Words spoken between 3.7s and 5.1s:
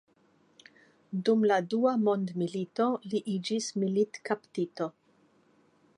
militkaptito.